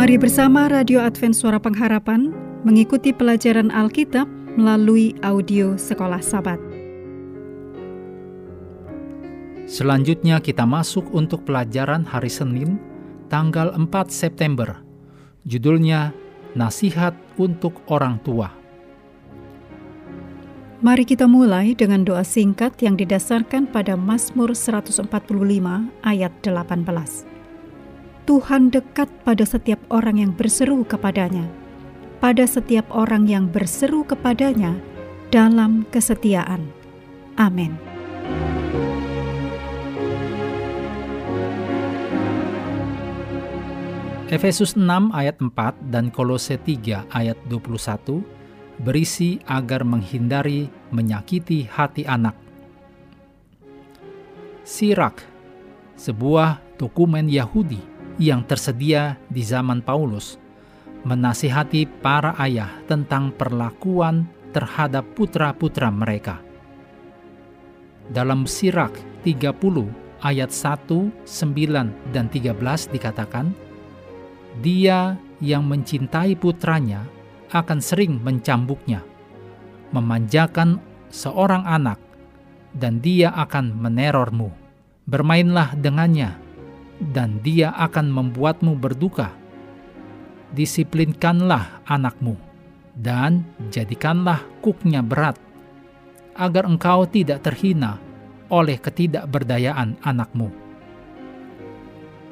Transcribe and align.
Mari 0.00 0.16
bersama 0.16 0.64
Radio 0.64 1.04
Advent 1.04 1.36
Suara 1.36 1.60
Pengharapan 1.60 2.32
mengikuti 2.64 3.12
pelajaran 3.12 3.68
Alkitab 3.68 4.24
melalui 4.56 5.12
audio 5.20 5.76
Sekolah 5.76 6.24
Sabat. 6.24 6.56
Selanjutnya 9.68 10.40
kita 10.40 10.64
masuk 10.64 11.04
untuk 11.12 11.44
pelajaran 11.44 12.08
hari 12.08 12.32
Senin, 12.32 12.80
tanggal 13.28 13.76
4 13.76 13.92
September. 14.08 14.80
Judulnya 15.44 16.16
Nasihat 16.56 17.12
untuk 17.36 17.84
Orang 17.84 18.24
Tua. 18.24 18.48
Mari 20.80 21.04
kita 21.04 21.28
mulai 21.28 21.76
dengan 21.76 22.08
doa 22.08 22.24
singkat 22.24 22.72
yang 22.80 22.96
didasarkan 22.96 23.68
pada 23.68 24.00
Mazmur 24.00 24.56
145 24.56 25.12
ayat 26.00 26.32
18. 26.40 27.39
Tuhan 28.28 28.68
dekat 28.68 29.08
pada 29.24 29.44
setiap 29.48 29.80
orang 29.88 30.20
yang 30.20 30.32
berseru 30.36 30.84
kepadanya, 30.84 31.48
pada 32.20 32.44
setiap 32.44 32.84
orang 32.92 33.24
yang 33.24 33.48
berseru 33.48 34.04
kepadanya 34.04 34.76
dalam 35.32 35.88
kesetiaan. 35.88 36.68
Amin. 37.40 37.72
Efesus 44.30 44.78
6 44.78 45.10
ayat 45.10 45.42
4 45.42 45.90
dan 45.90 46.06
Kolose 46.14 46.54
3 46.54 47.02
ayat 47.10 47.34
21 47.50 48.22
berisi 48.78 49.42
agar 49.42 49.82
menghindari 49.82 50.70
menyakiti 50.94 51.66
hati 51.66 52.06
anak. 52.06 52.38
Sirak, 54.62 55.18
sebuah 55.98 56.62
dokumen 56.78 57.26
Yahudi 57.26 57.89
yang 58.20 58.44
tersedia 58.44 59.16
di 59.32 59.40
zaman 59.40 59.80
Paulus, 59.80 60.36
menasihati 61.08 61.88
para 62.04 62.36
ayah 62.36 62.68
tentang 62.84 63.32
perlakuan 63.32 64.28
terhadap 64.52 65.08
putra-putra 65.16 65.88
mereka. 65.88 66.44
Dalam 68.12 68.44
Sirak 68.44 68.92
30 69.24 69.88
ayat 70.20 70.52
1, 70.52 71.08
9, 71.24 72.12
dan 72.12 72.26
13 72.28 72.92
dikatakan, 72.92 73.56
Dia 74.60 75.16
yang 75.40 75.64
mencintai 75.64 76.36
putranya 76.36 77.08
akan 77.56 77.80
sering 77.80 78.20
mencambuknya, 78.20 79.00
memanjakan 79.96 80.76
seorang 81.08 81.64
anak, 81.64 81.96
dan 82.76 83.00
dia 83.00 83.32
akan 83.32 83.72
menerormu. 83.74 84.52
Bermainlah 85.08 85.74
dengannya, 85.74 86.36
dan 87.00 87.40
dia 87.40 87.72
akan 87.74 88.12
membuatmu 88.12 88.76
berduka. 88.76 89.32
Disiplinkanlah 90.52 91.82
anakmu, 91.88 92.36
dan 92.92 93.46
jadikanlah 93.72 94.44
kuknya 94.60 95.00
berat, 95.00 95.40
agar 96.36 96.68
engkau 96.68 97.08
tidak 97.08 97.40
terhina 97.40 97.96
oleh 98.52 98.76
ketidakberdayaan 98.76 99.96
anakmu. 100.04 100.52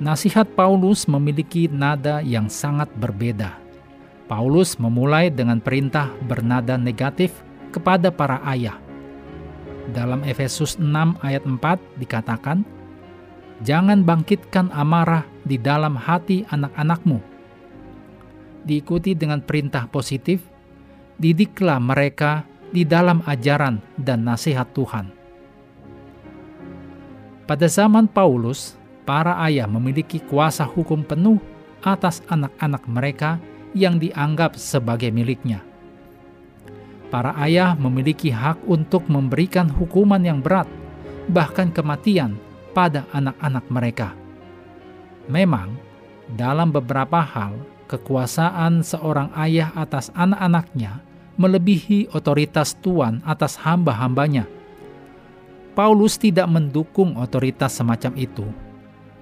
Nasihat 0.00 0.50
Paulus 0.56 1.06
memiliki 1.06 1.70
nada 1.70 2.22
yang 2.22 2.50
sangat 2.50 2.90
berbeda 2.98 3.64
Paulus 4.24 4.80
memulai 4.80 5.28
dengan 5.28 5.60
perintah 5.60 6.08
bernada 6.24 6.80
negatif 6.80 7.44
kepada 7.68 8.08
para 8.08 8.40
ayah. 8.48 8.80
Dalam 9.92 10.24
Efesus 10.24 10.80
6 10.80 11.20
ayat 11.20 11.44
4 11.44 12.00
dikatakan, 12.00 12.64
Jangan 13.64 14.04
bangkitkan 14.04 14.68
amarah 14.76 15.24
di 15.40 15.56
dalam 15.56 15.96
hati 15.96 16.44
anak-anakmu. 16.52 17.16
Diikuti 18.68 19.16
dengan 19.16 19.40
perintah 19.40 19.88
positif, 19.88 20.44
didiklah 21.16 21.80
mereka 21.80 22.44
di 22.68 22.84
dalam 22.84 23.24
ajaran 23.24 23.80
dan 23.96 24.28
nasihat 24.28 24.68
Tuhan. 24.76 25.08
Pada 27.48 27.64
zaman 27.64 28.04
Paulus, 28.04 28.76
para 29.08 29.40
ayah 29.48 29.64
memiliki 29.64 30.20
kuasa 30.20 30.68
hukum 30.68 31.00
penuh 31.00 31.40
atas 31.80 32.20
anak-anak 32.28 32.84
mereka 32.84 33.40
yang 33.72 33.96
dianggap 33.96 34.60
sebagai 34.60 35.08
miliknya. 35.08 35.64
Para 37.08 37.32
ayah 37.40 37.72
memiliki 37.76 38.28
hak 38.28 38.60
untuk 38.68 39.08
memberikan 39.08 39.72
hukuman 39.72 40.20
yang 40.20 40.44
berat, 40.44 40.68
bahkan 41.32 41.72
kematian, 41.72 42.36
pada 42.74 43.06
anak-anak 43.14 43.64
mereka. 43.70 44.08
Memang, 45.30 45.78
dalam 46.34 46.74
beberapa 46.74 47.22
hal, 47.22 47.56
kekuasaan 47.88 48.82
seorang 48.82 49.30
ayah 49.38 49.70
atas 49.78 50.10
anak-anaknya 50.12 51.00
melebihi 51.38 52.10
otoritas 52.14 52.74
Tuhan 52.78 53.22
atas 53.24 53.58
hamba-hambanya. 53.58 54.46
Paulus 55.74 56.14
tidak 56.14 56.46
mendukung 56.46 57.18
otoritas 57.18 57.74
semacam 57.74 58.14
itu, 58.14 58.46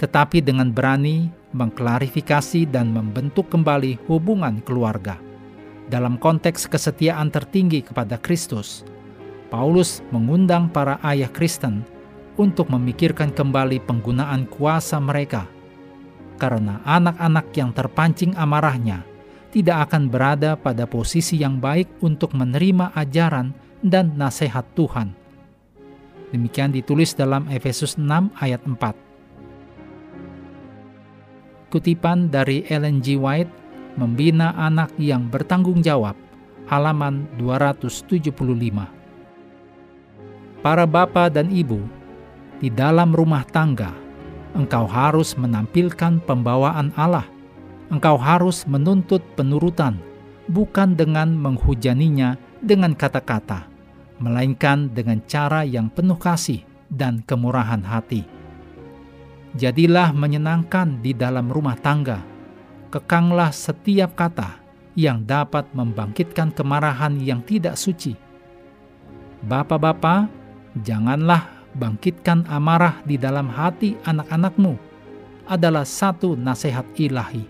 tetapi 0.00 0.40
dengan 0.40 0.72
berani 0.72 1.28
mengklarifikasi 1.52 2.68
dan 2.68 2.92
membentuk 2.92 3.52
kembali 3.52 4.00
hubungan 4.08 4.64
keluarga. 4.64 5.20
Dalam 5.88 6.20
konteks 6.20 6.68
kesetiaan 6.68 7.32
tertinggi 7.32 7.80
kepada 7.84 8.20
Kristus, 8.20 8.84
Paulus 9.48 10.04
mengundang 10.12 10.68
para 10.68 11.00
ayah 11.04 11.32
Kristen 11.32 11.84
untuk 12.38 12.70
memikirkan 12.70 13.34
kembali 13.34 13.82
penggunaan 13.82 14.46
kuasa 14.46 15.02
mereka, 15.02 15.50
karena 16.38 16.78
anak-anak 16.86 17.50
yang 17.58 17.74
terpancing 17.74 18.32
amarahnya 18.38 19.02
tidak 19.50 19.90
akan 19.90 20.06
berada 20.06 20.54
pada 20.54 20.86
posisi 20.86 21.34
yang 21.42 21.58
baik 21.58 21.98
untuk 22.00 22.32
menerima 22.32 22.94
ajaran 22.94 23.50
dan 23.82 24.14
nasihat 24.14 24.64
Tuhan. 24.78 25.10
Demikian 26.30 26.70
ditulis 26.70 27.16
dalam 27.16 27.50
Efesus 27.50 27.98
6 27.98 28.30
ayat 28.38 28.62
4. 28.62 28.94
Kutipan 31.72 32.32
dari 32.32 32.64
Ellen 32.68 33.00
G. 33.04 33.16
White, 33.16 33.52
Membina 33.96 34.54
Anak 34.56 34.92
yang 35.00 35.28
Bertanggung 35.28 35.82
Jawab, 35.82 36.16
halaman 36.68 37.26
275. 37.40 38.28
Para 40.60 40.84
bapa 40.84 41.32
dan 41.32 41.48
ibu, 41.48 41.80
di 42.58 42.68
dalam 42.70 43.14
rumah 43.14 43.42
tangga, 43.48 43.94
engkau 44.54 44.84
harus 44.86 45.34
menampilkan 45.38 46.22
pembawaan 46.22 46.94
Allah. 46.98 47.26
Engkau 47.88 48.20
harus 48.20 48.68
menuntut 48.68 49.24
penurutan, 49.32 49.96
bukan 50.52 50.92
dengan 50.92 51.32
menghujaninya 51.32 52.36
dengan 52.60 52.92
kata-kata, 52.92 53.64
melainkan 54.20 54.92
dengan 54.92 55.24
cara 55.24 55.64
yang 55.64 55.88
penuh 55.88 56.20
kasih 56.20 56.60
dan 56.92 57.24
kemurahan 57.24 57.80
hati 57.80 58.38
Jadilah 59.56 60.12
menyenangkan 60.12 61.00
di 61.00 61.16
dalam 61.16 61.48
rumah 61.48 61.74
tangga. 61.74 62.20
Kekanglah 62.94 63.48
setiap 63.48 64.12
kata 64.12 64.60
yang 64.94 65.24
dapat 65.24 65.66
membangkitkan 65.72 66.52
kemarahan 66.52 67.16
yang 67.18 67.40
tidak 67.42 67.74
suci. 67.80 68.14
Bapak-bapak, 69.42 70.28
janganlah 70.84 71.57
bangkitkan 71.78 72.50
amarah 72.50 72.98
di 73.06 73.14
dalam 73.14 73.46
hati 73.46 73.94
anak-anakmu 74.02 74.74
adalah 75.46 75.86
satu 75.86 76.34
nasihat 76.34 76.84
ilahi. 76.98 77.46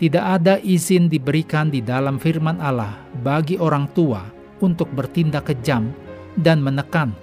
Tidak 0.00 0.24
ada 0.24 0.58
izin 0.58 1.06
diberikan 1.06 1.70
di 1.70 1.78
dalam 1.78 2.18
firman 2.18 2.58
Allah 2.58 2.98
bagi 3.22 3.54
orang 3.60 3.86
tua 3.94 4.26
untuk 4.58 4.90
bertindak 4.90 5.52
kejam 5.52 5.94
dan 6.34 6.58
menekan 6.58 7.14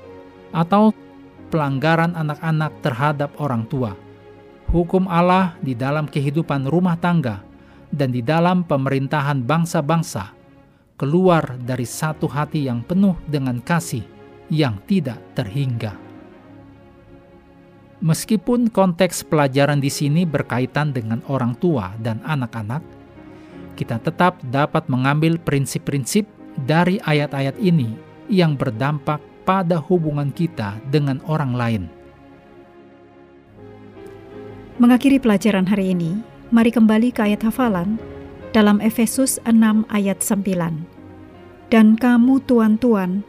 atau 0.55 0.95
pelanggaran 1.49 2.13
anak-anak 2.15 2.71
terhadap 2.85 3.33
orang 3.41 3.65
tua, 3.67 3.97
hukum 4.71 5.09
Allah 5.09 5.57
di 5.59 5.73
dalam 5.75 6.05
kehidupan 6.07 6.69
rumah 6.69 6.95
tangga, 6.95 7.41
dan 7.89 8.13
di 8.13 8.21
dalam 8.21 8.63
pemerintahan 8.63 9.41
bangsa-bangsa, 9.43 10.31
keluar 10.95 11.57
dari 11.59 11.89
satu 11.89 12.29
hati 12.29 12.69
yang 12.69 12.85
penuh 12.85 13.17
dengan 13.25 13.59
kasih 13.59 14.18
yang 14.49 14.81
tidak 14.85 15.17
terhingga. 15.37 15.95
Meskipun 17.99 18.71
konteks 18.71 19.27
pelajaran 19.27 19.83
di 19.83 19.91
sini 19.91 20.23
berkaitan 20.23 20.95
dengan 20.95 21.19
orang 21.27 21.51
tua 21.59 21.93
dan 21.99 22.23
anak-anak, 22.23 22.79
kita 23.75 23.99
tetap 23.99 24.39
dapat 24.43 24.87
mengambil 24.87 25.35
prinsip-prinsip 25.39 26.27
dari 26.63 26.99
ayat-ayat 27.03 27.55
ini 27.59 27.95
yang 28.31 28.55
berdampak 28.55 29.19
pada 29.43 29.79
hubungan 29.79 30.31
kita 30.31 30.79
dengan 30.87 31.19
orang 31.27 31.51
lain. 31.55 31.83
Mengakhiri 34.79 35.19
pelajaran 35.19 35.67
hari 35.67 35.91
ini, 35.91 36.23
mari 36.55 36.71
kembali 36.71 37.11
ke 37.11 37.19
ayat 37.27 37.43
hafalan 37.43 37.99
dalam 38.55 38.79
Efesus 38.79 39.43
6 39.43 39.83
ayat 39.91 40.23
9. 40.23 41.67
Dan 41.67 41.99
kamu 41.99 42.39
tuan-tuan, 42.47 43.27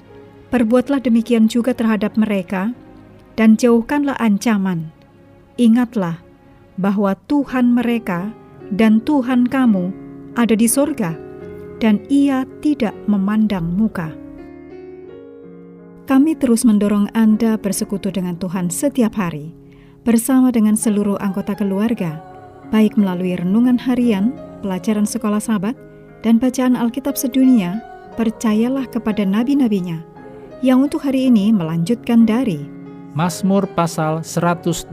perbuatlah 0.50 1.00
demikian 1.00 1.46
juga 1.46 1.72
terhadap 1.72 2.18
mereka, 2.18 2.74
dan 3.38 3.56
jauhkanlah 3.56 4.18
ancaman. 4.18 4.90
Ingatlah 5.56 6.20
bahwa 6.76 7.16
Tuhan 7.30 7.72
mereka 7.72 8.34
dan 8.74 9.02
Tuhan 9.02 9.46
kamu 9.50 9.90
ada 10.34 10.54
di 10.54 10.66
sorga, 10.70 11.14
dan 11.82 12.02
ia 12.12 12.46
tidak 12.62 12.94
memandang 13.10 13.66
muka. 13.66 14.12
Kami 16.10 16.34
terus 16.34 16.66
mendorong 16.66 17.06
Anda 17.14 17.54
bersekutu 17.54 18.10
dengan 18.10 18.34
Tuhan 18.34 18.66
setiap 18.66 19.14
hari, 19.14 19.54
bersama 20.02 20.50
dengan 20.50 20.74
seluruh 20.74 21.14
anggota 21.22 21.54
keluarga, 21.54 22.18
baik 22.74 22.98
melalui 22.98 23.38
renungan 23.38 23.78
harian, 23.78 24.34
pelajaran 24.58 25.06
sekolah 25.06 25.38
sahabat, 25.38 25.78
dan 26.26 26.42
bacaan 26.42 26.74
Alkitab 26.74 27.14
sedunia, 27.14 27.78
percayalah 28.18 28.90
kepada 28.90 29.22
nabi-nabinya, 29.22 30.02
yang 30.60 30.84
untuk 30.84 31.00
hari 31.00 31.32
ini 31.32 31.56
melanjutkan 31.56 32.28
dari 32.28 32.68
Mazmur 33.16 33.64
pasal 33.72 34.20
121. 34.20 34.92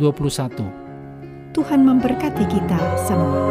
Tuhan 1.52 1.82
memberkati 1.84 2.46
kita 2.48 2.80
semua. 3.04 3.44